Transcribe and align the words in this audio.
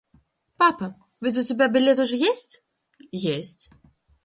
Папа, 0.57 0.95
ведь 1.19 1.37
у 1.37 1.43
тебя 1.43 1.67
билет 1.67 1.99
уже 1.99 2.15
есть?– 2.17 2.63
Есть. 3.11 3.69